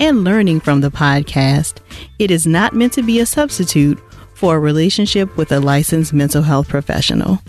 [0.00, 1.78] and learning from the podcast,
[2.18, 3.98] it is not meant to be a substitute
[4.34, 7.40] for a relationship with a licensed mental health professional.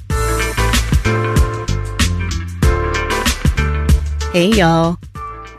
[4.32, 4.98] Hey, y'all.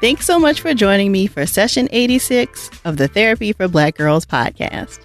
[0.00, 4.26] Thanks so much for joining me for session 86 of the Therapy for Black Girls
[4.26, 5.00] podcast.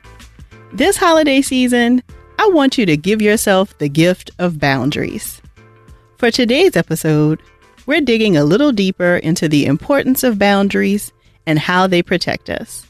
[0.73, 2.03] This holiday season,
[2.37, 5.41] I want you to give yourself the gift of boundaries.
[6.17, 7.41] For today's episode,
[7.85, 11.13] we're digging a little deeper into the importance of boundaries
[11.45, 12.87] and how they protect us.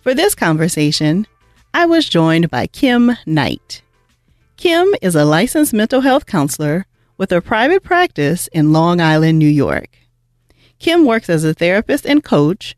[0.00, 1.26] For this conversation,
[1.74, 3.82] I was joined by Kim Knight.
[4.56, 9.48] Kim is a licensed mental health counselor with a private practice in Long Island, New
[9.48, 9.88] York.
[10.78, 12.76] Kim works as a therapist and coach,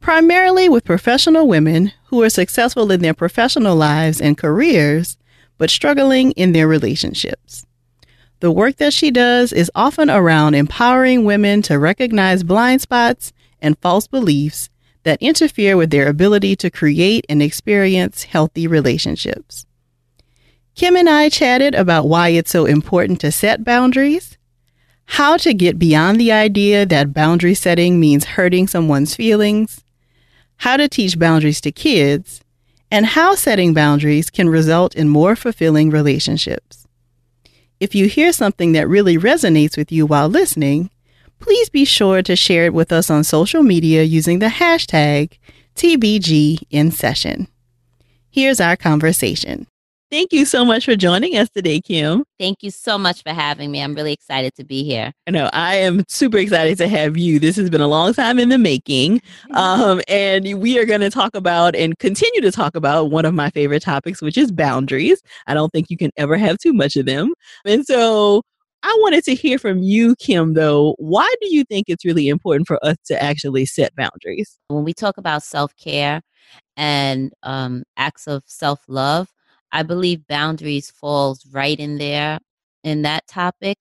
[0.00, 5.16] primarily with professional women who are successful in their professional lives and careers,
[5.58, 7.66] but struggling in their relationships.
[8.40, 13.32] The work that she does is often around empowering women to recognize blind spots
[13.66, 14.70] and false beliefs
[15.02, 19.66] that interfere with their ability to create and experience healthy relationships.
[20.76, 24.38] Kim and I chatted about why it's so important to set boundaries,
[25.06, 29.82] how to get beyond the idea that boundary setting means hurting someone's feelings,
[30.58, 32.40] how to teach boundaries to kids,
[32.90, 36.86] and how setting boundaries can result in more fulfilling relationships.
[37.80, 40.90] If you hear something that really resonates with you while listening,
[41.40, 45.38] please be sure to share it with us on social media using the hashtag
[45.76, 47.48] TBGInSession.
[48.30, 49.66] Here's our conversation.
[50.08, 52.22] Thank you so much for joining us today, Kim.
[52.38, 53.82] Thank you so much for having me.
[53.82, 55.12] I'm really excited to be here.
[55.26, 57.40] I know I am super excited to have you.
[57.40, 59.18] This has been a long time in the making.
[59.18, 59.56] Mm-hmm.
[59.56, 63.34] Um, and we are going to talk about and continue to talk about one of
[63.34, 65.20] my favorite topics, which is boundaries.
[65.48, 67.34] I don't think you can ever have too much of them.
[67.64, 68.42] And so
[68.82, 70.94] I wanted to hear from you, Kim, though.
[70.98, 74.58] Why do you think it's really important for us to actually set boundaries?
[74.68, 76.22] When we talk about self care
[76.76, 79.28] and um, acts of self love,
[79.72, 82.38] I believe boundaries falls right in there
[82.84, 83.78] in that topic.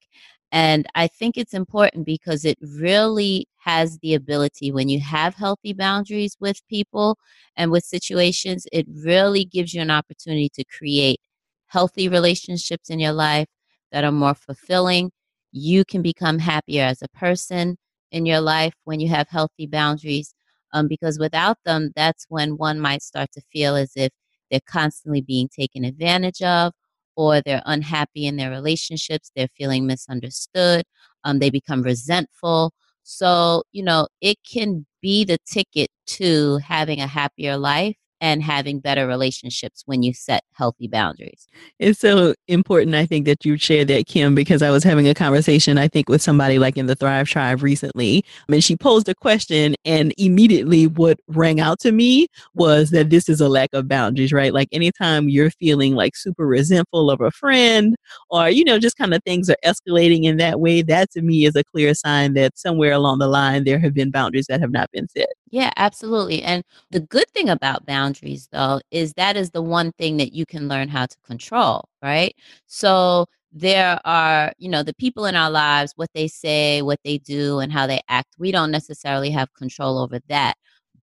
[0.52, 5.74] And I think it's important because it really has the ability when you have healthy
[5.74, 7.18] boundaries with people
[7.58, 11.20] and with situations, it really gives you an opportunity to create
[11.68, 13.48] healthy relationships in your life
[13.92, 15.12] that are more fulfilling.
[15.52, 17.78] You can become happier as a person
[18.12, 20.34] in your life when you have healthy boundaries.
[20.74, 24.12] Um, because without them, that's when one might start to feel as if
[24.52, 26.74] they're constantly being taken advantage of
[27.16, 30.84] or they're unhappy in their relationships, they're feeling misunderstood,
[31.24, 32.74] um, they become resentful.
[33.04, 38.80] So, you know, it can be the ticket to having a happier life and having
[38.80, 41.48] better relationships when you set healthy boundaries.
[41.80, 45.14] It's so important, I think, that you shared that, Kim, because I was having a
[45.14, 49.16] conversation, I think, with somebody like in the Thrive Tribe recently, and she posed a
[49.16, 53.88] question, and immediately what rang out to me was that this is a lack of
[53.88, 54.54] boundaries, right?
[54.54, 57.96] Like anytime you're feeling like super resentful of a friend,
[58.30, 61.46] or, you know, just kind of things are escalating in that way, that to me
[61.46, 64.72] is a clear sign that somewhere along the line there have been boundaries that have
[64.72, 65.30] not been set.
[65.52, 66.42] Yeah, absolutely.
[66.44, 68.05] And the good thing about boundaries,
[68.52, 72.36] though, is that is the one thing that you can learn how to control, right?
[72.68, 77.18] So there are, you know, the people in our lives, what they say, what they
[77.20, 78.36] do, and how they act.
[78.38, 80.56] We don't necessarily have control over that.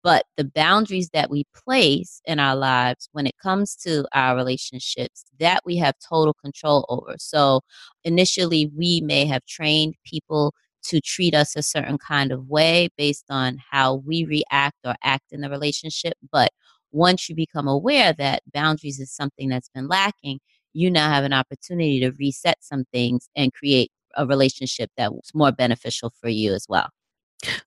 [0.02, 5.24] But the boundaries that we place in our lives when it comes to our relationships,
[5.38, 7.14] that we have total control over.
[7.18, 7.60] So
[8.04, 10.54] initially, we may have trained people
[10.84, 15.32] to treat us a certain kind of way based on how we react or act
[15.32, 16.14] in the relationship.
[16.30, 16.50] But
[16.92, 20.38] once you become aware that boundaries is something that's been lacking,
[20.72, 25.52] you now have an opportunity to reset some things and create a relationship that's more
[25.52, 26.88] beneficial for you as well.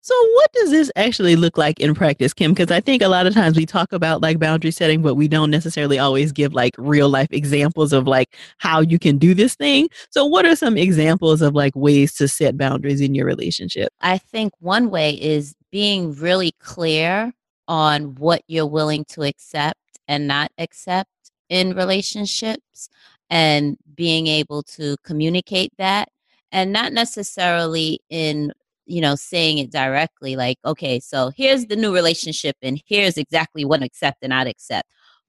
[0.02, 2.54] So, what does this actually look like in practice, Kim?
[2.54, 5.28] Because I think a lot of times we talk about like boundary setting, but we
[5.28, 9.56] don't necessarily always give like real life examples of like how you can do this
[9.56, 9.90] thing.
[10.12, 13.92] So, what are some examples of like ways to set boundaries in your relationship?
[14.00, 17.34] I think one way is being really clear
[17.68, 21.10] on what you're willing to accept and not accept
[21.50, 22.90] in relationships
[23.30, 26.10] and being able to communicate that
[26.52, 28.52] and not necessarily in
[28.86, 33.66] you know, saying it directly like, okay, so here's the new relationship and here's exactly
[33.66, 34.88] what accept and not accept.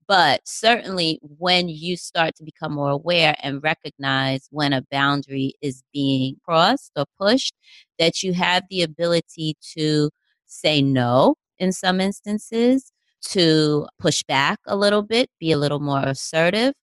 [0.09, 5.83] But certainly, when you start to become more aware and recognize when a boundary is
[5.93, 7.55] being crossed or pushed,
[7.99, 10.11] that you have the ability to
[10.47, 12.93] say no in some instances,
[13.31, 16.75] to push back a little bit, be a little more assertive,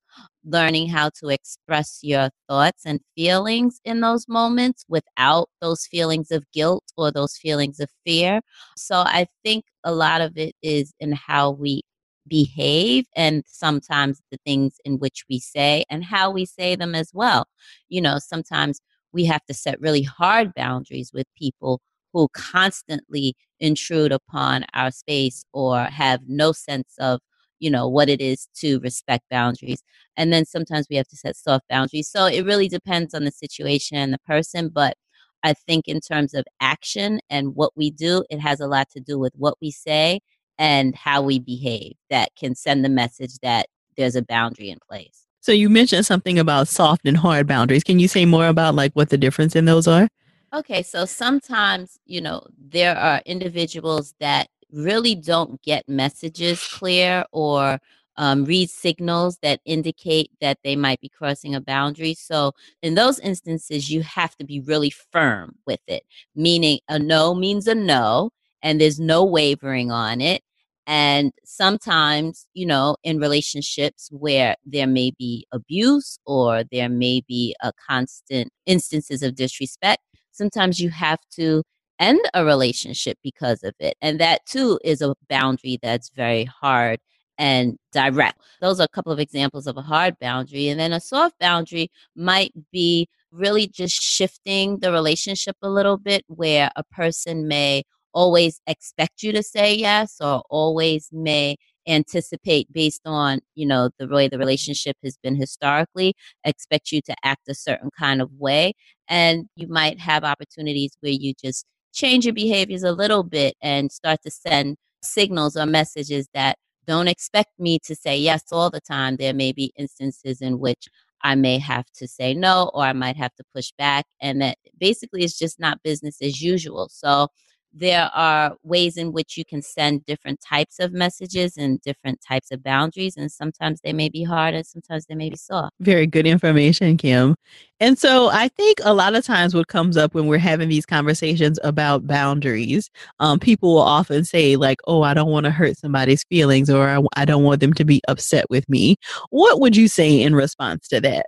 [0.44, 6.44] learning how to express your thoughts and feelings in those moments without those feelings of
[6.52, 8.42] guilt or those feelings of fear.
[8.76, 11.82] So I think a lot of it is in how we
[12.28, 17.12] behave and sometimes the things in which we say and how we say them as
[17.14, 17.46] well.
[17.90, 18.80] You know, sometimes
[19.12, 21.82] we have to set really hard boundaries with people
[22.14, 27.20] who constantly intrude upon our space or have no sense of
[27.60, 29.82] you know what it is to respect boundaries.
[30.18, 32.10] And then sometimes we have to set soft boundaries.
[32.10, 34.96] So it really depends on the situation and the person but
[35.44, 39.00] i think in terms of action and what we do it has a lot to
[39.00, 40.20] do with what we say
[40.58, 43.68] and how we behave that can send the message that
[43.98, 45.26] there's a boundary in place.
[45.42, 47.84] So you mentioned something about soft and hard boundaries.
[47.84, 50.08] Can you say more about like what the difference in those are
[50.54, 57.80] Okay, so sometimes, you know, there are individuals that really don't get messages clear or
[58.18, 62.14] um, read signals that indicate that they might be crossing a boundary.
[62.14, 62.52] So,
[62.84, 66.04] in those instances, you have to be really firm with it,
[66.36, 68.30] meaning a no means a no,
[68.62, 70.44] and there's no wavering on it.
[70.86, 77.56] And sometimes, you know, in relationships where there may be abuse or there may be
[77.64, 80.04] a constant instances of disrespect,
[80.34, 81.64] sometimes you have to
[82.00, 83.96] end a relationship because of it.
[84.02, 87.00] And that too is a boundary that's very hard
[87.38, 88.40] and direct.
[88.62, 90.68] Those are a couple of examples of a hard boundary.
[90.68, 96.24] And then a soft boundary might be really just shifting the relationship a little bit,
[96.28, 97.84] where a person may
[98.14, 101.56] always expect you to say yes or always may
[101.88, 106.14] anticipate based on you know the way the relationship has been historically
[106.44, 108.74] expect you to act a certain kind of way
[109.08, 113.92] and you might have opportunities where you just change your behaviors a little bit and
[113.92, 118.82] start to send signals or messages that don't expect me to say yes all the
[118.82, 119.16] time.
[119.16, 120.88] There may be instances in which
[121.24, 124.58] I may have to say no or I might have to push back and that
[124.78, 126.90] basically it's just not business as usual.
[126.92, 127.30] So
[127.74, 132.52] there are ways in which you can send different types of messages and different types
[132.52, 135.74] of boundaries and sometimes they may be hard and sometimes they may be soft.
[135.80, 137.36] Very good information kim.
[137.80, 140.86] And so i think a lot of times what comes up when we're having these
[140.86, 142.90] conversations about boundaries
[143.20, 146.88] um, people will often say like oh i don't want to hurt somebody's feelings or
[146.88, 148.96] I, I don't want them to be upset with me.
[149.30, 151.28] What would you say in response to that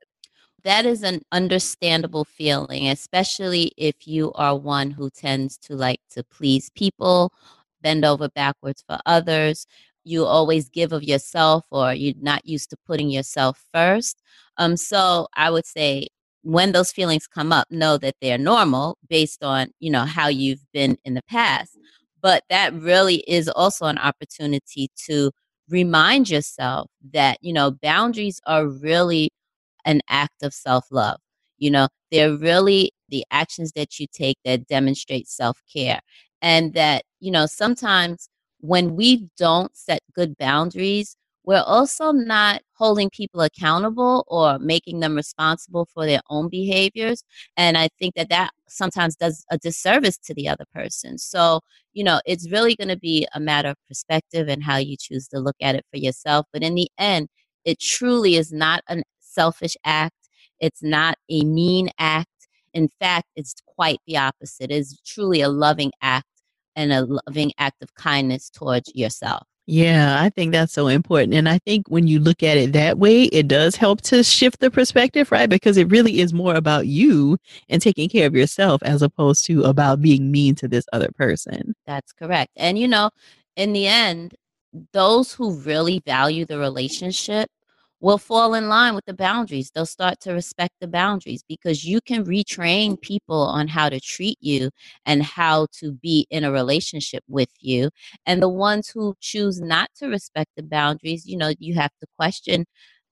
[0.66, 6.24] that is an understandable feeling, especially if you are one who tends to like to
[6.24, 7.32] please people,
[7.82, 9.68] bend over backwards for others.
[10.04, 14.22] You always give of yourself, or you're not used to putting yourself first.
[14.58, 16.08] Um, so I would say
[16.42, 20.66] when those feelings come up, know that they're normal based on you know how you've
[20.74, 21.78] been in the past.
[22.22, 25.32] But that really is also an opportunity to
[25.70, 29.30] remind yourself that you know boundaries are really
[29.86, 31.20] an act of self love.
[31.58, 36.02] You know, they're really the actions that you take that demonstrate self care.
[36.42, 43.10] And that, you know, sometimes when we don't set good boundaries, we're also not holding
[43.10, 47.24] people accountable or making them responsible for their own behaviors.
[47.56, 51.18] And I think that that sometimes does a disservice to the other person.
[51.20, 51.62] So,
[51.94, 55.28] you know, it's really going to be a matter of perspective and how you choose
[55.30, 56.48] to look at it for yourself.
[56.52, 57.28] But in the end,
[57.64, 59.04] it truly is not an
[59.36, 60.16] selfish act.
[60.60, 62.30] It's not a mean act.
[62.74, 64.72] In fact, it's quite the opposite.
[64.72, 66.28] It's truly a loving act
[66.76, 69.48] and a loving act of kindness towards yourself.
[69.68, 71.34] Yeah, I think that's so important.
[71.34, 74.60] And I think when you look at it that way, it does help to shift
[74.60, 75.50] the perspective, right?
[75.50, 77.38] Because it really is more about you
[77.68, 81.74] and taking care of yourself as opposed to about being mean to this other person.
[81.88, 82.52] That's correct.
[82.56, 83.10] And, you know,
[83.56, 84.36] in the end,
[84.94, 87.50] those who really value the relationship
[88.06, 89.72] will fall in line with the boundaries.
[89.74, 94.38] They'll start to respect the boundaries because you can retrain people on how to treat
[94.42, 94.70] you
[95.08, 97.90] and how to be in a relationship with you.
[98.28, 102.06] And the ones who choose not to respect the boundaries, you know, you have to
[102.16, 102.66] question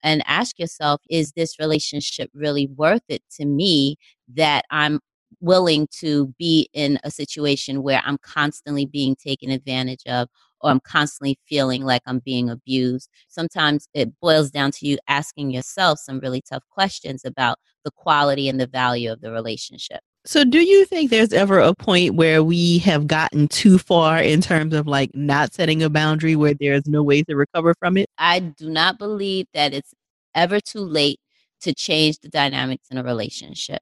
[0.03, 3.95] and ask yourself is this relationship really worth it to me
[4.35, 4.99] that I'm
[5.39, 10.29] willing to be in a situation where I'm constantly being taken advantage of
[10.63, 13.09] or I'm constantly feeling like I'm being abused.
[13.27, 18.49] Sometimes it boils down to you asking yourself some really tough questions about the quality
[18.49, 19.99] and the value of the relationship.
[20.25, 24.39] So, do you think there's ever a point where we have gotten too far in
[24.39, 28.07] terms of like not setting a boundary where there's no way to recover from it?
[28.17, 29.93] I do not believe that it's
[30.33, 31.19] ever too late
[31.61, 33.81] to change the dynamics in a relationship.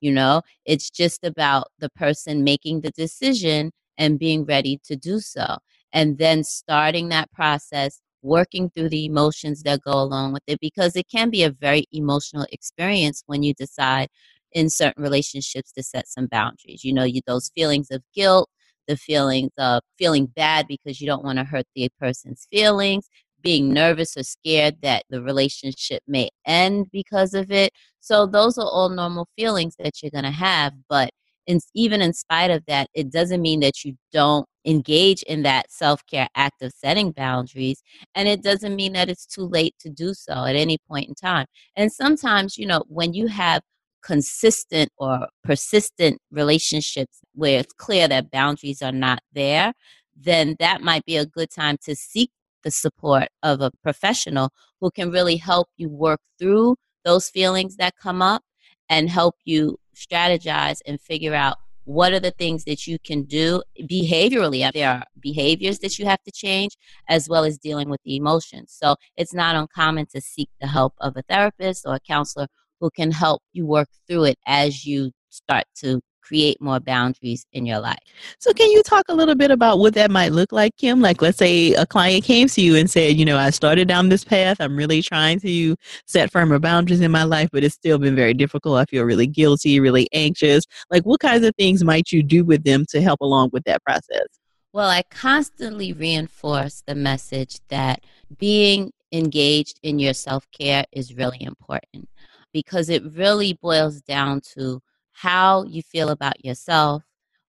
[0.00, 5.18] You know, it's just about the person making the decision and being ready to do
[5.18, 5.58] so.
[5.92, 10.96] And then starting that process, working through the emotions that go along with it, because
[10.96, 14.08] it can be a very emotional experience when you decide
[14.52, 16.84] in certain relationships to set some boundaries.
[16.84, 18.48] You know, you those feelings of guilt,
[18.88, 23.08] the feelings of feeling bad because you don't want to hurt the person's feelings,
[23.40, 27.72] being nervous or scared that the relationship may end because of it.
[28.00, 31.10] So those are all normal feelings that you're going to have, but
[31.50, 35.70] in, even in spite of that, it doesn't mean that you don't engage in that
[35.70, 37.82] self care act of setting boundaries.
[38.14, 41.14] And it doesn't mean that it's too late to do so at any point in
[41.14, 41.46] time.
[41.76, 43.62] And sometimes, you know, when you have
[44.02, 49.72] consistent or persistent relationships where it's clear that boundaries are not there,
[50.16, 52.30] then that might be a good time to seek
[52.62, 57.94] the support of a professional who can really help you work through those feelings that
[58.00, 58.42] come up
[58.90, 63.62] and help you strategize and figure out what are the things that you can do
[63.82, 64.70] behaviorally.
[64.72, 66.76] There are behaviors that you have to change
[67.08, 68.76] as well as dealing with the emotions.
[68.78, 72.48] So it's not uncommon to seek the help of a therapist or a counselor
[72.80, 77.66] who can help you work through it as you start to create more boundaries in
[77.66, 77.98] your life.
[78.38, 81.00] So, can you talk a little bit about what that might look like, Kim?
[81.00, 84.08] Like, let's say a client came to you and said, you know, I started down
[84.08, 84.58] this path.
[84.60, 88.34] I'm really trying to set firmer boundaries in my life, but it's still been very
[88.34, 88.78] difficult.
[88.78, 90.64] I feel really guilty, really anxious.
[90.90, 93.82] Like, what kinds of things might you do with them to help along with that
[93.84, 94.26] process?
[94.72, 98.04] Well, I constantly reinforce the message that
[98.38, 102.08] being engaged in your self care is really important
[102.52, 104.80] because it really boils down to
[105.20, 107.02] how you feel about yourself,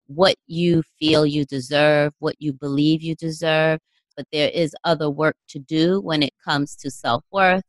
[0.07, 3.79] what you feel you deserve, what you believe you deserve.
[4.17, 7.63] But there is other work to do when it comes to self worth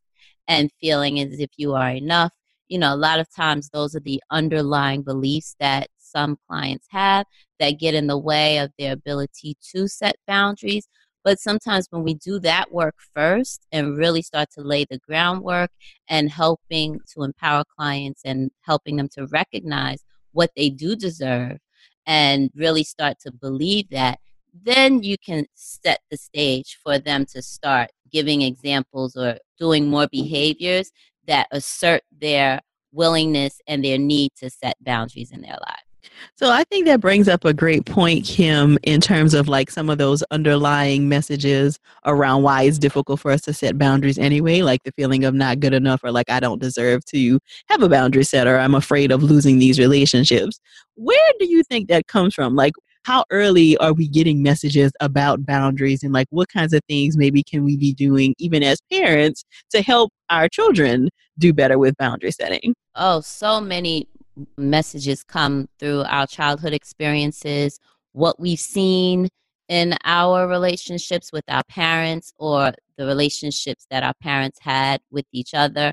[0.48, 2.32] and feeling as if you are enough.
[2.68, 7.26] You know, a lot of times those are the underlying beliefs that some clients have
[7.60, 10.88] that get in the way of their ability to set boundaries.
[11.24, 15.70] But sometimes when we do that work first and really start to lay the groundwork
[16.08, 21.58] and helping to empower clients and helping them to recognize what they do deserve
[22.06, 24.18] and really start to believe that,
[24.52, 30.08] then you can set the stage for them to start giving examples or doing more
[30.10, 30.90] behaviors
[31.26, 32.60] that assert their
[32.92, 35.91] willingness and their need to set boundaries in their lives.
[36.36, 39.90] So I think that brings up a great point, Kim, in terms of like some
[39.90, 44.82] of those underlying messages around why it's difficult for us to set boundaries anyway, like
[44.84, 48.24] the feeling of not good enough or like I don't deserve to have a boundary
[48.24, 50.58] set or I'm afraid of losing these relationships.
[50.96, 52.56] Where do you think that comes from?
[52.56, 52.72] Like
[53.04, 57.42] how early are we getting messages about boundaries and like what kinds of things maybe
[57.42, 62.30] can we be doing even as parents to help our children do better with boundary
[62.30, 62.74] setting?
[62.94, 64.06] Oh, so many
[64.56, 67.78] messages come through our childhood experiences,
[68.12, 69.28] what we've seen
[69.68, 75.54] in our relationships with our parents or the relationships that our parents had with each
[75.54, 75.92] other.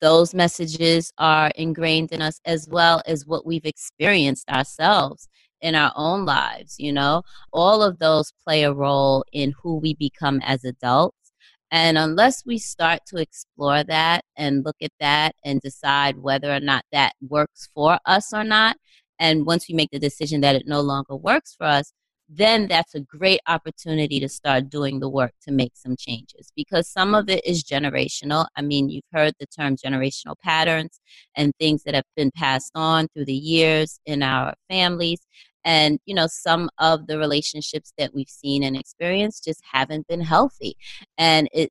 [0.00, 5.28] Those messages are ingrained in us as well as what we've experienced ourselves
[5.60, 7.22] in our own lives, you know.
[7.52, 11.29] All of those play a role in who we become as adults.
[11.70, 16.60] And unless we start to explore that and look at that and decide whether or
[16.60, 18.76] not that works for us or not,
[19.18, 21.92] and once we make the decision that it no longer works for us,
[22.32, 26.88] then that's a great opportunity to start doing the work to make some changes because
[26.88, 28.46] some of it is generational.
[28.56, 31.00] I mean, you've heard the term generational patterns
[31.36, 35.20] and things that have been passed on through the years in our families.
[35.64, 40.22] And, you know, some of the relationships that we've seen and experienced just haven't been
[40.22, 40.76] healthy.
[41.18, 41.70] And it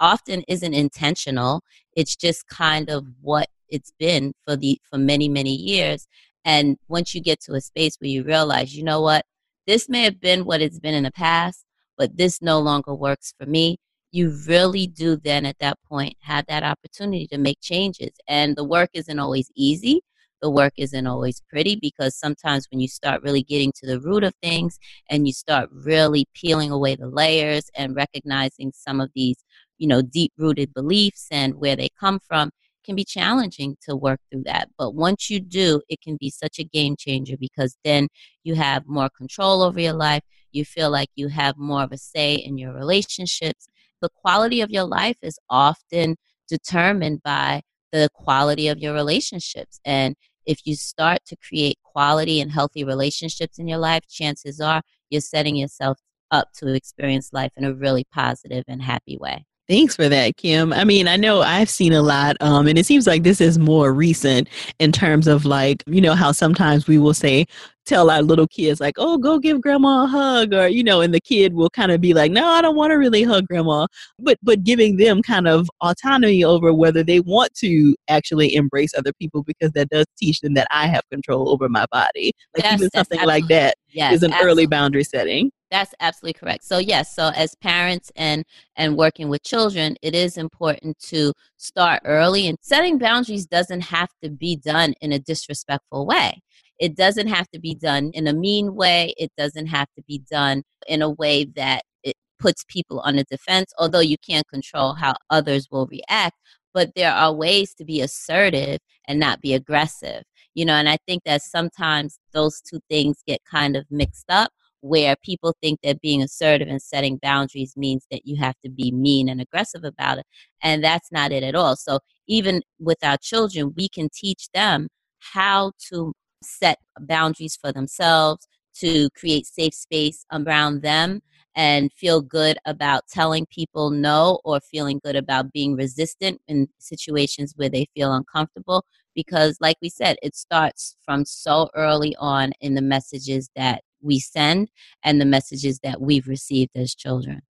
[0.00, 1.62] often isn't intentional.
[1.94, 6.06] It's just kind of what it's been for the for many, many years.
[6.44, 9.26] And once you get to a space where you realize, you know what,
[9.66, 11.64] this may have been what it's been in the past,
[11.98, 13.76] but this no longer works for me.
[14.10, 18.12] You really do then at that point have that opportunity to make changes.
[18.26, 20.00] And the work isn't always easy
[20.40, 24.24] the work isn't always pretty because sometimes when you start really getting to the root
[24.24, 24.78] of things
[25.10, 29.44] and you start really peeling away the layers and recognizing some of these,
[29.78, 32.50] you know, deep rooted beliefs and where they come from,
[32.84, 34.68] can be challenging to work through that.
[34.78, 38.08] But once you do, it can be such a game changer because then
[38.44, 40.22] you have more control over your life.
[40.52, 43.68] You feel like you have more of a say in your relationships.
[44.00, 46.16] The quality of your life is often
[46.48, 49.80] determined by the quality of your relationships.
[49.84, 50.16] And
[50.48, 55.20] if you start to create quality and healthy relationships in your life, chances are you're
[55.20, 55.98] setting yourself
[56.30, 59.44] up to experience life in a really positive and happy way.
[59.68, 60.72] Thanks for that, Kim.
[60.72, 63.58] I mean, I know I've seen a lot, um, and it seems like this is
[63.58, 64.48] more recent
[64.78, 67.44] in terms of like, you know, how sometimes we will say,
[67.84, 71.12] tell our little kids like, "Oh, go give grandma a hug," or you know, and
[71.12, 73.86] the kid will kind of be like, "No, I don't want to really hug grandma,"
[74.18, 79.12] but but giving them kind of autonomy over whether they want to actually embrace other
[79.20, 82.32] people because that does teach them that I have control over my body.
[82.56, 84.50] Like yes, even something like that yes, is an absolutely.
[84.62, 85.50] early boundary setting.
[85.70, 86.64] That's absolutely correct.
[86.64, 88.44] So yes, so as parents and
[88.76, 94.08] and working with children, it is important to start early and setting boundaries doesn't have
[94.22, 96.40] to be done in a disrespectful way.
[96.78, 99.14] It doesn't have to be done in a mean way.
[99.18, 103.24] It doesn't have to be done in a way that it puts people on the
[103.24, 106.36] defense, although you can't control how others will react.
[106.72, 110.22] But there are ways to be assertive and not be aggressive.
[110.54, 114.50] You know, and I think that sometimes those two things get kind of mixed up
[114.80, 118.90] where people think that being assertive and setting boundaries means that you have to be
[118.92, 120.26] mean and aggressive about it.
[120.62, 121.76] And that's not it at all.
[121.76, 128.46] So, even with our children, we can teach them how to set boundaries for themselves,
[128.80, 131.20] to create safe space around them
[131.54, 137.54] and feel good about telling people no or feeling good about being resistant in situations
[137.56, 142.74] where they feel uncomfortable because like we said it starts from so early on in
[142.74, 144.70] the messages that we send
[145.02, 147.42] and the messages that we've received as children.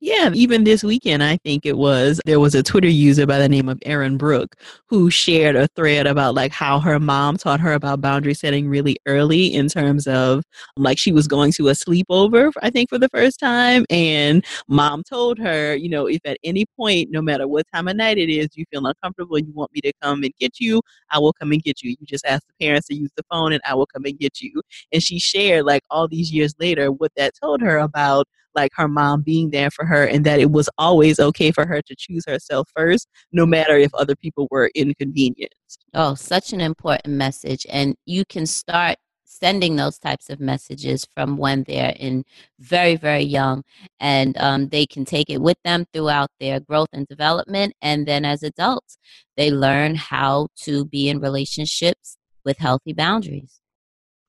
[0.00, 3.48] Yeah, even this weekend, I think it was, there was a Twitter user by the
[3.48, 4.56] name of Erin Brooke
[4.88, 8.96] who shared a thread about like how her mom taught her about boundary setting really
[9.06, 10.44] early in terms of
[10.76, 13.84] like she was going to a sleepover, I think, for the first time.
[13.90, 17.96] And mom told her, you know, if at any point, no matter what time of
[17.96, 20.82] night it is, you feel uncomfortable and you want me to come and get you,
[21.10, 21.90] I will come and get you.
[21.98, 24.40] You just ask the parents to use the phone and I will come and get
[24.40, 24.62] you.
[24.92, 28.88] And she shared like all these years later what that told her about like her
[28.88, 32.24] mom being there for her and that it was always okay for her to choose
[32.26, 35.84] herself first, no matter if other people were inconvenienced.
[35.94, 37.66] Oh, such an important message.
[37.70, 38.96] And you can start
[39.34, 42.24] sending those types of messages from when they're in
[42.60, 43.62] very very young
[43.98, 48.24] and um, they can take it with them throughout their growth and development and then
[48.24, 48.96] as adults
[49.36, 53.60] they learn how to be in relationships with healthy boundaries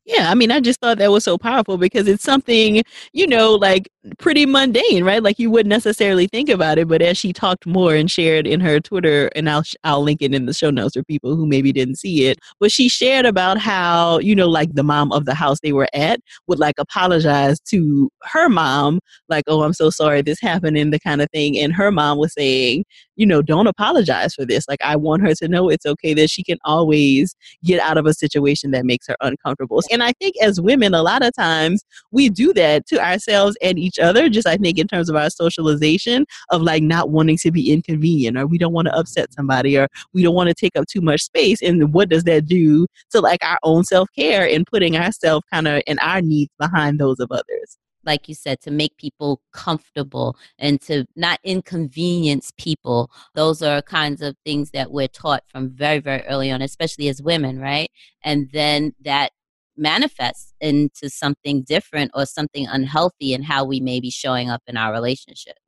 [0.05, 3.53] yeah, I mean, I just thought that was so powerful because it's something, you know,
[3.53, 3.89] like
[4.19, 5.23] pretty mundane, right?
[5.23, 8.59] Like you wouldn't necessarily think about it, but as she talked more and shared in
[8.59, 11.71] her Twitter, and I'll I'll link it in the show notes for people who maybe
[11.73, 15.33] didn't see it, but she shared about how, you know, like the mom of the
[15.33, 20.21] house they were at would like apologize to her mom, like, "Oh, I'm so sorry
[20.21, 22.85] this happened," and the kind of thing, and her mom was saying,
[23.15, 24.67] you know, don't apologize for this.
[24.67, 28.05] Like, I want her to know it's okay that she can always get out of
[28.05, 29.81] a situation that makes her uncomfortable.
[29.91, 33.77] And I think as women, a lot of times we do that to ourselves and
[33.77, 37.51] each other, just I think in terms of our socialization of like not wanting to
[37.51, 40.75] be inconvenient or we don't want to upset somebody or we don't want to take
[40.75, 41.61] up too much space.
[41.61, 45.67] And what does that do to like our own self care and putting ourselves kind
[45.67, 47.77] of and our needs behind those of others?
[48.05, 53.11] Like you said, to make people comfortable and to not inconvenience people.
[53.33, 57.21] Those are kinds of things that we're taught from very, very early on, especially as
[57.21, 57.89] women, right?
[58.23, 59.31] And then that
[59.77, 64.77] manifests into something different or something unhealthy in how we may be showing up in
[64.77, 65.59] our relationships.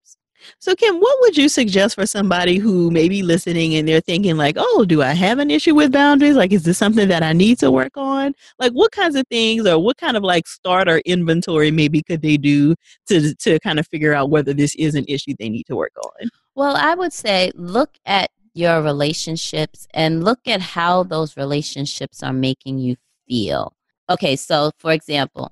[0.59, 4.37] So, Kim, what would you suggest for somebody who may be listening and they're thinking,
[4.37, 6.35] like, oh, do I have an issue with boundaries?
[6.35, 8.33] Like, is this something that I need to work on?
[8.59, 12.37] Like, what kinds of things or what kind of like starter inventory maybe could they
[12.37, 12.75] do
[13.07, 15.93] to, to kind of figure out whether this is an issue they need to work
[16.03, 16.29] on?
[16.55, 22.33] Well, I would say look at your relationships and look at how those relationships are
[22.33, 22.95] making you
[23.27, 23.73] feel.
[24.09, 25.51] Okay, so for example,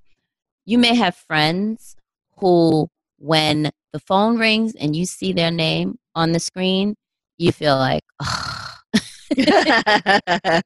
[0.66, 1.96] you may have friends
[2.38, 6.96] who, when the phone rings and you see their name on the screen,
[7.38, 8.04] you feel like,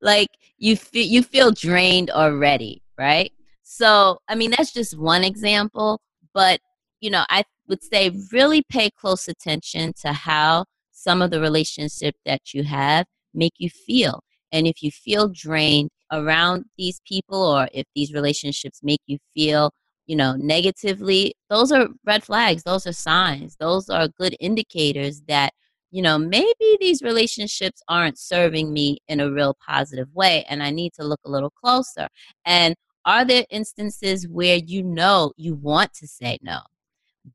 [0.00, 3.32] like you feel you feel drained already, right?
[3.62, 6.00] So, I mean, that's just one example,
[6.32, 6.60] but
[7.00, 12.14] you know, I would say really pay close attention to how some of the relationship
[12.24, 14.20] that you have make you feel.
[14.52, 19.72] And if you feel drained around these people or if these relationships make you feel
[20.06, 22.62] you know, negatively, those are red flags.
[22.62, 23.56] Those are signs.
[23.56, 25.52] Those are good indicators that,
[25.90, 30.70] you know, maybe these relationships aren't serving me in a real positive way and I
[30.70, 32.08] need to look a little closer.
[32.44, 32.74] And
[33.06, 36.60] are there instances where you know you want to say no,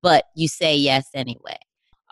[0.02, 1.58] but you say yes anyway?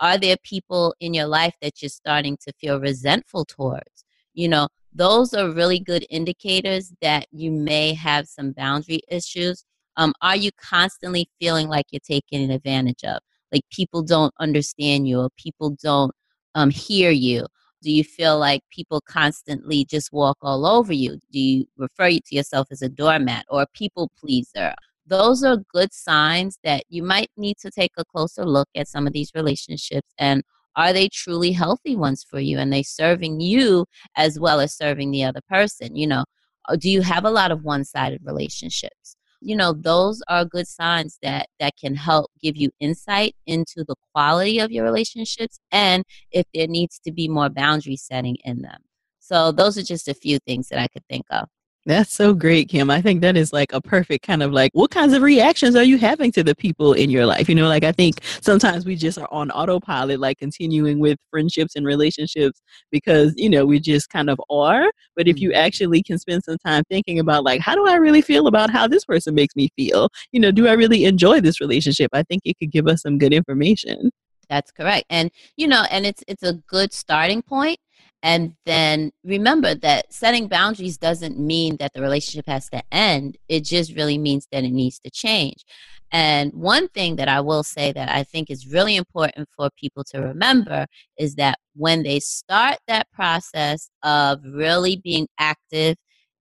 [0.00, 4.04] Are there people in your life that you're starting to feel resentful towards?
[4.32, 9.64] You know, those are really good indicators that you may have some boundary issues.
[9.98, 13.18] Um, are you constantly feeling like you're taken advantage of?
[13.52, 16.12] Like people don't understand you or people don't
[16.54, 17.46] um, hear you?
[17.82, 21.18] Do you feel like people constantly just walk all over you?
[21.32, 24.74] Do you refer to yourself as a doormat or a people pleaser?
[25.06, 29.06] Those are good signs that you might need to take a closer look at some
[29.06, 30.42] of these relationships and
[30.76, 33.84] are they truly healthy ones for you and they serving you
[34.16, 36.24] as well as serving the other person you know
[36.68, 41.18] uh, do you have a lot of one-sided relationships you know those are good signs
[41.22, 46.46] that that can help give you insight into the quality of your relationships and if
[46.54, 48.80] there needs to be more boundary setting in them.
[49.20, 51.48] So those are just a few things that i could think of
[51.88, 52.90] that's so great, Kim.
[52.90, 55.82] I think that is like a perfect kind of like, what kinds of reactions are
[55.82, 57.48] you having to the people in your life?
[57.48, 61.76] You know, like I think sometimes we just are on autopilot, like continuing with friendships
[61.76, 64.90] and relationships because, you know, we just kind of are.
[65.16, 65.64] But if you mm-hmm.
[65.64, 68.86] actually can spend some time thinking about, like, how do I really feel about how
[68.86, 70.10] this person makes me feel?
[70.30, 72.10] You know, do I really enjoy this relationship?
[72.12, 74.10] I think it could give us some good information.
[74.50, 75.06] That's correct.
[75.08, 77.78] And, you know, and it's it's a good starting point
[78.22, 83.36] and then remember that setting boundaries doesn't mean that the relationship has to end.
[83.48, 85.64] It just really means that it needs to change.
[86.10, 90.04] And one thing that I will say that I think is really important for people
[90.04, 90.86] to remember
[91.18, 95.96] is that when they start that process of really being active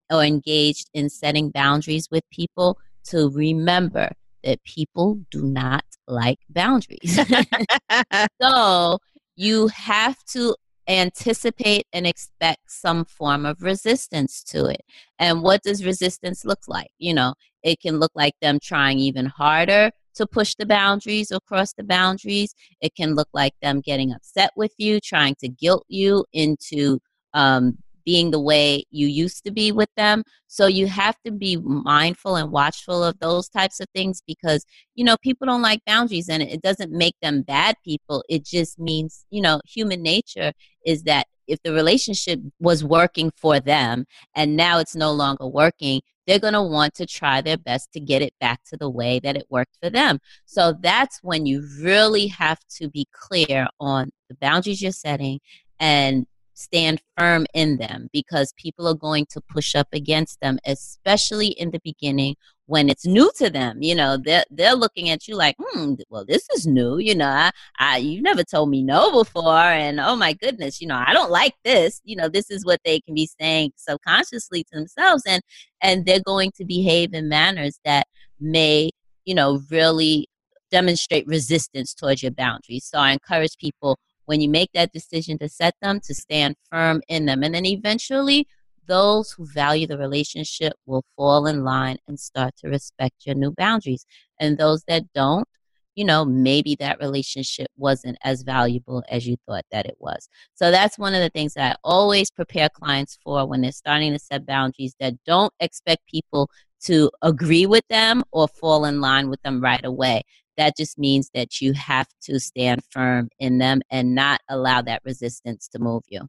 [0.10, 4.10] or engaged in setting boundaries with people, to remember
[4.44, 7.20] that people do not like boundaries.
[8.42, 9.00] so
[9.36, 10.56] you have to
[10.88, 14.82] anticipate and expect some form of resistance to it.
[15.20, 16.92] And what does resistance look like?
[16.98, 21.40] You know, it can look like them trying even harder to push the boundaries or
[21.42, 22.54] cross the boundaries.
[22.82, 27.00] It can look like them getting upset with you, trying to guilt you into
[27.34, 30.24] um, being the way you used to be with them.
[30.48, 34.66] So you have to be mindful and watchful of those types of things because,
[34.96, 38.24] you know, people don't like boundaries and it doesn't make them bad people.
[38.30, 40.54] It just means, you know, human nature
[40.86, 46.00] is that if the relationship was working for them and now it's no longer working,
[46.28, 49.20] they're going to want to try their best to get it back to the way
[49.20, 50.20] that it worked for them.
[50.46, 55.42] So that's when you really have to be clear on the boundaries you're setting
[55.78, 56.26] and
[56.58, 61.70] stand firm in them because people are going to push up against them, especially in
[61.70, 63.78] the beginning when it's new to them.
[63.82, 66.98] You know, they're, they're looking at you like, hmm, well, this is new.
[66.98, 69.54] You know, I, I, you never told me no before.
[69.54, 72.02] And oh my goodness, you know, I don't like this.
[72.04, 75.24] You know, this is what they can be saying subconsciously to themselves.
[75.28, 75.44] And,
[75.82, 78.08] and they're going to behave in manners that
[78.40, 78.90] may,
[79.26, 80.28] you know, really
[80.72, 82.86] demonstrate resistance towards your boundaries.
[82.86, 87.02] So I encourage people when you make that decision to set them, to stand firm
[87.08, 87.44] in them.
[87.44, 88.46] And then eventually,
[88.86, 93.52] those who value the relationship will fall in line and start to respect your new
[93.52, 94.06] boundaries.
[94.40, 95.48] And those that don't,
[95.96, 100.28] you know, maybe that relationship wasn't as valuable as you thought that it was.
[100.56, 104.12] So that's one of the things that I always prepare clients for when they're starting
[104.14, 106.50] to set boundaries that don't expect people
[106.84, 110.24] to agree with them or fall in line with them right away
[110.58, 115.02] that just means that you have to stand firm in them and not allow that
[115.06, 116.28] resistance to move you.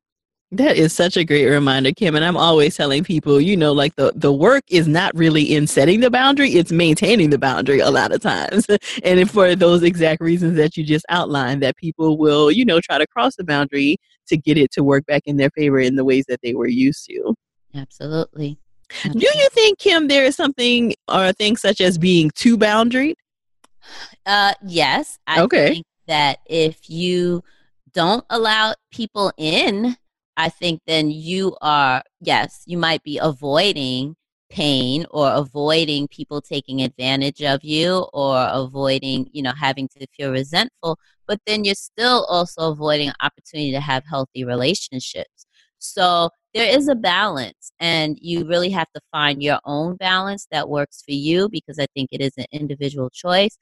[0.51, 2.17] That is such a great reminder, Kim.
[2.17, 5.67] And I'm always telling people, you know, like the, the work is not really in
[5.67, 8.67] setting the boundary, it's maintaining the boundary a lot of times.
[9.05, 12.97] and for those exact reasons that you just outlined, that people will, you know, try
[12.97, 16.05] to cross the boundary to get it to work back in their favor in the
[16.05, 17.35] ways that they were used to.
[17.75, 18.59] Absolutely.
[19.03, 23.15] Do you think, Kim, there is something or things such as being too boundaried?
[24.27, 25.19] Uh, yes.
[25.27, 25.75] I okay.
[25.75, 27.43] think that if you
[27.93, 29.97] don't allow people in,
[30.37, 34.15] I think then you are, yes, you might be avoiding
[34.51, 40.31] pain or avoiding people taking advantage of you or avoiding, you know, having to feel
[40.31, 45.47] resentful, but then you're still also avoiding opportunity to have healthy relationships.
[45.79, 50.69] So there is a balance, and you really have to find your own balance that
[50.69, 53.57] works for you because I think it is an individual choice.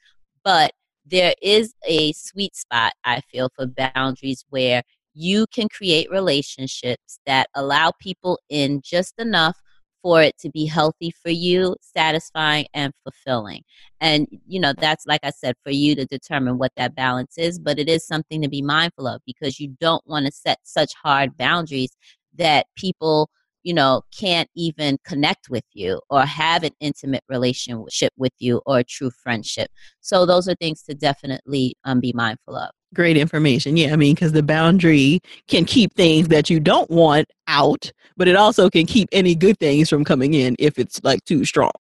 [0.45, 0.73] But
[1.05, 4.83] there is a sweet spot, I feel, for boundaries where
[5.15, 9.57] you can create relationships that allow people in just enough
[10.03, 13.63] for it to be healthy for you, satisfying, and fulfilling.
[14.01, 17.59] And, you know, that's, like I said, for you to determine what that balance is,
[17.59, 20.93] but it is something to be mindful of because you don't want to set such
[21.03, 21.97] hard boundaries
[22.37, 23.31] that people
[23.67, 28.79] you know, can't even connect with you or have an intimate relationship with you or
[28.79, 29.69] a true friendship.
[30.01, 32.71] So those are things to definitely um, be mindful of.
[32.97, 33.77] Great information.
[33.77, 38.27] Yeah, I mean, because the boundary can keep things that you don't want out, but
[38.27, 41.71] it also can keep any good things from coming in if it's like too strong.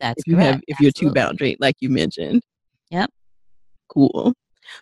[0.00, 0.50] That's if you correct.
[0.50, 2.42] have if you're too boundary, like you mentioned.
[2.90, 3.08] Yep.
[3.88, 4.32] Cool.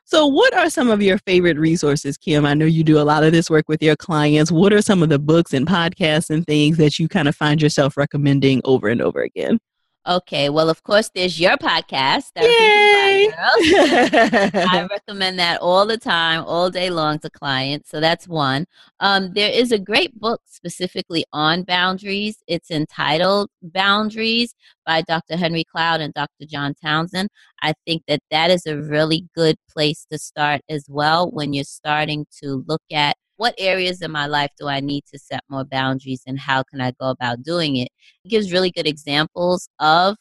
[0.07, 2.47] So, what are some of your favorite resources, Kim?
[2.47, 4.51] I know you do a lot of this work with your clients.
[4.51, 7.61] What are some of the books and podcasts and things that you kind of find
[7.61, 9.59] yourself recommending over and over again?
[10.05, 13.31] Okay, well, of course, there's your podcast, Yay!
[13.37, 17.89] I recommend that all the time, all day long to clients.
[17.89, 18.67] So that's one.
[18.99, 22.39] Um, there is a great book specifically on boundaries.
[22.49, 25.37] It's entitled Boundaries by Dr.
[25.37, 26.47] Henry Cloud and Dr.
[26.47, 27.29] John Townsend.
[27.63, 31.63] I think that that is a really good place to start as well when you're
[31.63, 35.65] starting to look at what areas in my life do I need to set more
[35.65, 37.89] boundaries and how can I go about doing it?
[38.25, 40.15] It gives really good examples of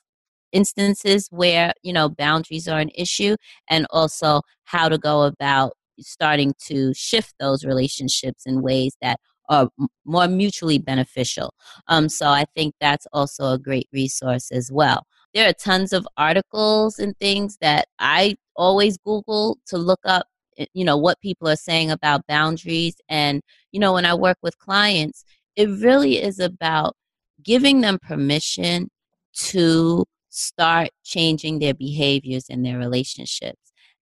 [0.51, 3.36] instances where, you know, boundaries are an issue
[3.69, 9.69] and also how to go about starting to shift those relationships in ways that are
[10.03, 11.53] more mutually beneficial.
[11.89, 15.05] Um, so I think that's also a great resource as well.
[15.36, 20.25] There are tons of articles and things that I always Google to look up
[20.73, 24.57] you know what people are saying about boundaries and you know when i work with
[24.59, 25.23] clients
[25.55, 26.95] it really is about
[27.43, 28.89] giving them permission
[29.33, 33.57] to start changing their behaviors in their relationships.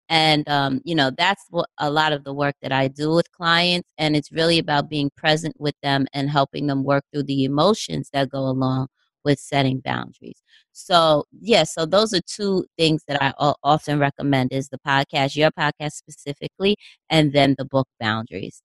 [0.09, 3.31] And um, you know that's what a lot of the work that i do with
[3.31, 7.43] clients and it's really about being present with them and helping them work through the
[7.43, 8.87] emotions that go along
[9.23, 10.41] with setting boundaries.
[10.71, 15.51] So, yeah, so those are two things that I often recommend is the podcast, your
[15.51, 16.77] podcast specifically,
[17.09, 18.61] and then the book Boundaries.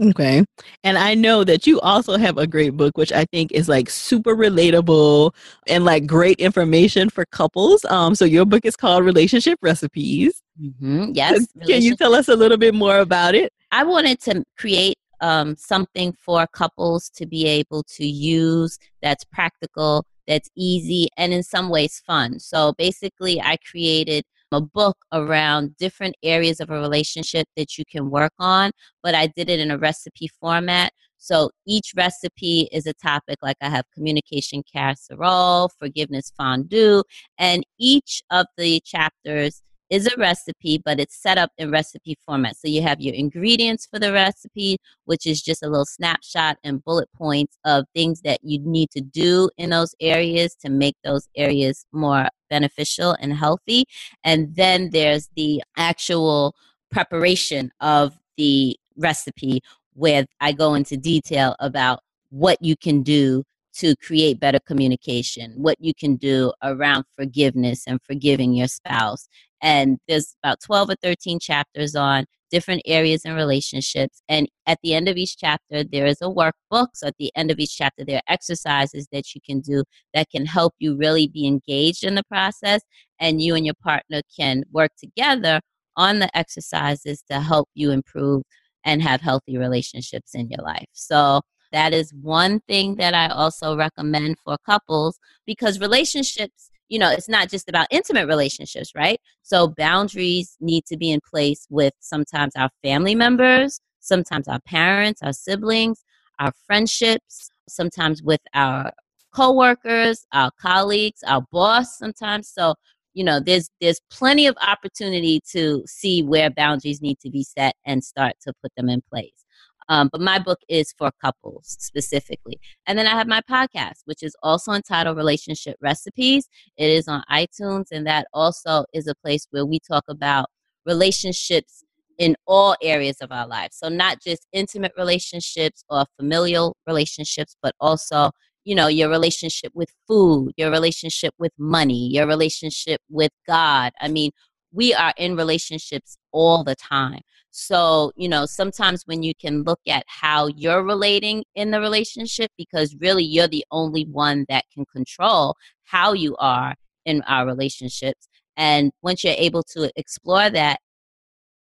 [0.00, 0.44] Okay.
[0.84, 3.90] And I know that you also have a great book, which I think is like
[3.90, 5.34] super relatable
[5.66, 7.84] and like great information for couples.
[7.86, 10.40] Um, so your book is called Relationship Recipes.
[10.60, 11.12] Mm-hmm.
[11.14, 11.48] Yes.
[11.66, 13.52] Can you tell us a little bit more about it?
[13.72, 20.04] I wanted to create um, something for couples to be able to use that's practical,
[20.26, 22.38] that's easy, and in some ways fun.
[22.38, 28.10] So basically, I created a book around different areas of a relationship that you can
[28.10, 28.70] work on,
[29.02, 30.92] but I did it in a recipe format.
[31.18, 37.02] So each recipe is a topic like I have communication casserole, forgiveness fondue,
[37.36, 42.56] and each of the chapters is a recipe, but it's set up in recipe format.
[42.56, 46.82] So you have your ingredients for the recipe, which is just a little snapshot and
[46.84, 51.28] bullet points of things that you need to do in those areas to make those
[51.36, 53.84] areas more beneficial and healthy.
[54.24, 56.54] And then there's the actual
[56.90, 59.60] preparation of the recipe
[59.94, 65.76] where I go into detail about what you can do to create better communication, what
[65.80, 69.28] you can do around forgiveness and forgiving your spouse.
[69.62, 74.22] And there's about 12 or 13 chapters on different areas and relationships.
[74.28, 76.88] And at the end of each chapter, there is a workbook.
[76.94, 80.30] So at the end of each chapter, there are exercises that you can do that
[80.30, 82.82] can help you really be engaged in the process.
[83.20, 85.60] And you and your partner can work together
[85.96, 88.42] on the exercises to help you improve
[88.84, 90.86] and have healthy relationships in your life.
[90.92, 91.42] So
[91.72, 97.28] that is one thing that I also recommend for couples because relationships, you know, it's
[97.28, 99.20] not just about intimate relationships, right?
[99.42, 105.20] So boundaries need to be in place with sometimes our family members, sometimes our parents,
[105.22, 106.04] our siblings,
[106.38, 108.92] our friendships, sometimes with our
[109.34, 112.48] coworkers, our colleagues, our boss sometimes.
[112.48, 112.74] So,
[113.14, 117.74] you know, there's there's plenty of opportunity to see where boundaries need to be set
[117.84, 119.44] and start to put them in place.
[119.88, 122.60] Um, but my book is for couples specifically.
[122.86, 126.48] And then I have my podcast, which is also entitled Relationship Recipes.
[126.76, 130.46] It is on iTunes, and that also is a place where we talk about
[130.86, 131.84] relationships
[132.18, 133.76] in all areas of our lives.
[133.76, 138.32] So, not just intimate relationships or familial relationships, but also
[138.64, 144.08] you know your relationship with food your relationship with money your relationship with god i
[144.08, 144.30] mean
[144.72, 147.22] we are in relationships all the time
[147.58, 152.52] so, you know, sometimes when you can look at how you're relating in the relationship,
[152.56, 158.28] because really you're the only one that can control how you are in our relationships.
[158.56, 160.78] And once you're able to explore that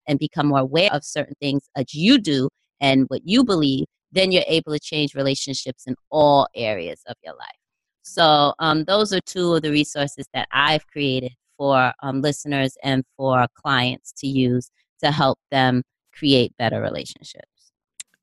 [0.07, 2.49] and become more aware of certain things that you do
[2.81, 7.35] and what you believe, then you're able to change relationships in all areas of your
[7.35, 7.59] life.
[8.01, 13.03] So, um, those are two of the resources that I've created for um, listeners and
[13.17, 14.71] for clients to use
[15.03, 17.45] to help them create better relationships.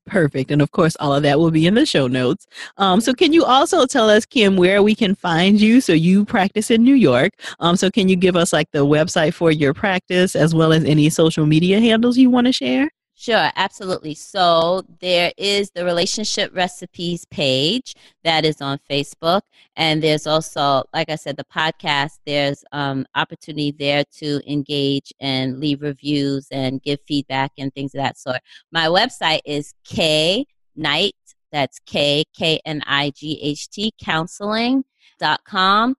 [0.05, 0.51] Perfect.
[0.51, 2.45] And of course, all of that will be in the show notes.
[2.77, 5.79] Um, so, can you also tell us, Kim, where we can find you?
[5.79, 7.31] So, you practice in New York.
[7.59, 10.83] Um, so, can you give us like the website for your practice as well as
[10.83, 12.89] any social media handles you want to share?
[13.23, 14.15] Sure, absolutely.
[14.15, 19.43] So there is the relationship recipes page that is on Facebook,
[19.77, 22.19] and there's also, like I said, the podcast.
[22.25, 28.01] There's um, opportunity there to engage and leave reviews and give feedback and things of
[28.01, 28.41] that sort.
[28.73, 31.15] My website is K Knight.
[31.53, 34.83] That's K K N I G H T counseling
[35.17, 35.95] dot com.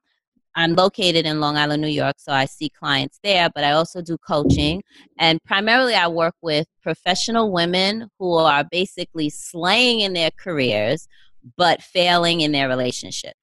[0.57, 4.01] I'm located in Long Island, New York, so I see clients there, but I also
[4.01, 4.83] do coaching.
[5.19, 11.09] And primarily, I work with professional women who are basically slaying in their careers,
[11.57, 13.39] but failing in their relationships.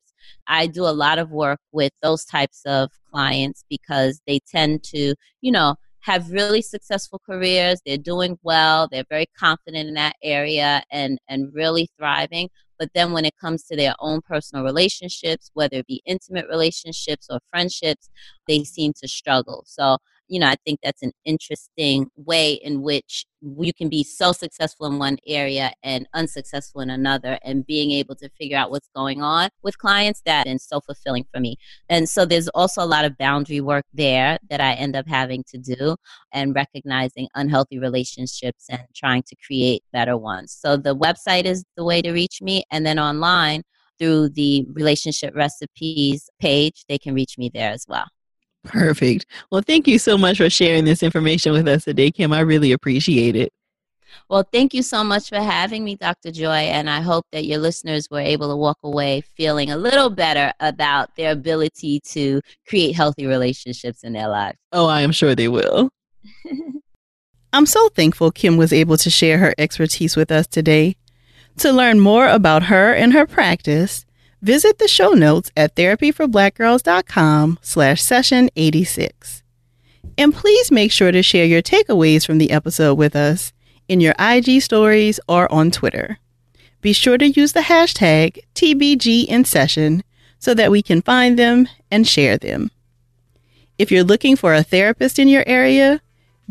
[0.48, 5.16] I do a lot of work with those types of clients because they tend to,
[5.42, 7.80] you know, have really successful careers.
[7.86, 8.88] They're doing well.
[8.92, 12.50] They're very confident in that area and, and really thriving.
[12.82, 17.28] But then when it comes to their own personal relationships, whether it be intimate relationships
[17.30, 18.10] or friendships,
[18.48, 19.64] they seem to struggle.
[19.68, 20.00] So
[20.32, 24.88] you know, I think that's an interesting way in which you can be so successful
[24.88, 29.22] in one area and unsuccessful in another, and being able to figure out what's going
[29.22, 31.58] on with clients that is so fulfilling for me.
[31.90, 35.44] And so there's also a lot of boundary work there that I end up having
[35.50, 35.98] to do
[36.32, 40.56] and recognizing unhealthy relationships and trying to create better ones.
[40.58, 43.64] So the website is the way to reach me, and then online
[44.00, 48.06] through the relationship recipes page, they can reach me there as well.
[48.64, 49.26] Perfect.
[49.52, 52.32] Well, thank you so much for sharing this information with us today, Kim.
[52.32, 53.52] I really appreciate it.
[54.30, 56.32] Well, thank you so much for having me, Dr.
[56.32, 56.70] Joy.
[56.70, 60.54] And I hope that your listeners were able to walk away feeling a little better
[60.60, 64.58] about their ability to create healthy relationships in their lives.
[64.72, 65.90] Oh, I am sure they will.
[67.54, 70.96] I'm so thankful Kim was able to share her expertise with us today.
[71.58, 74.06] To learn more about her and her practice,
[74.42, 79.44] Visit the show notes at therapyforblackgirls.com slash session 86.
[80.18, 83.54] And please make sure to share your takeaways from the episode with us
[83.88, 86.18] in your IG stories or on Twitter.
[86.82, 90.02] Be sure to use the hashtag TBGInSession
[90.40, 92.72] so that we can find them and share them.
[93.78, 96.02] If you're looking for a therapist in your area,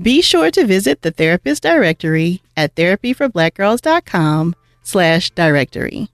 [0.01, 6.09] be sure to visit the therapist directory at therapyforblackgirls.com slash directory.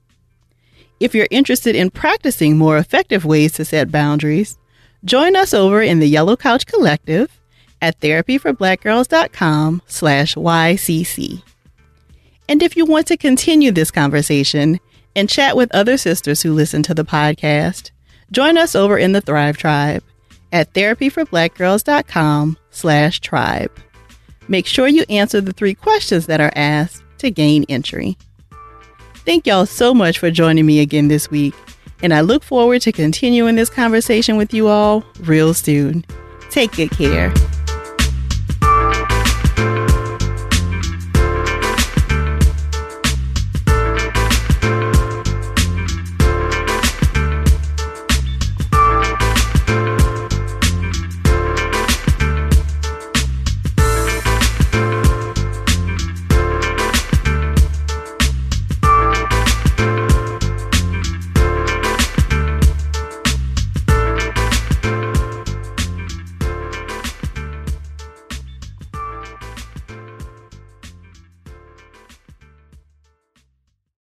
[0.98, 4.58] If you're interested in practicing more effective ways to set boundaries,
[5.04, 7.40] join us over in the Yellow Couch Collective
[7.82, 11.42] at therapyforblackgirls.com slash YCC.
[12.48, 14.80] And if you want to continue this conversation
[15.14, 17.90] and chat with other sisters who listen to the podcast,
[18.30, 20.02] join us over in the Thrive Tribe
[20.52, 23.72] at therapyforblackgirls.com slash tribe.
[24.48, 28.16] Make sure you answer the three questions that are asked to gain entry.
[29.26, 31.52] Thank y'all so much for joining me again this week,
[32.00, 36.04] and I look forward to continuing this conversation with you all real soon.
[36.48, 37.34] Take good care.